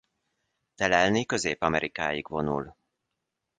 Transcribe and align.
Telelni 0.75 1.25
Közép-Amerikáig 1.25 2.27
vonul. 2.27 2.75